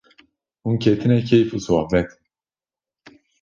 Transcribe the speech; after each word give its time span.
Hûn 0.63 0.75
ketine 0.83 1.17
keyf 1.27 1.49
û 1.55 1.57
sohbetê 1.67 2.01